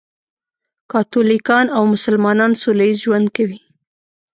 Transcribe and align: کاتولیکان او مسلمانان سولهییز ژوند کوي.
کاتولیکان 0.91 1.65
او 1.75 1.83
مسلمانان 1.93 2.51
سولهییز 2.61 2.97
ژوند 3.05 3.27
کوي. 3.35 3.59